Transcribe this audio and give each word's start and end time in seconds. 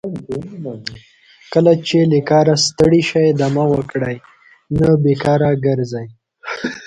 کله 1.53 1.73
چې 1.87 1.97
له 2.11 2.19
کاره 2.29 2.55
ستړي 2.65 3.01
شئ 3.09 3.27
دمه 3.41 3.65
وکړئ 3.73 4.17
نه 4.79 4.89
بیکاره 5.03 5.49
ګرځئ. 5.65 6.07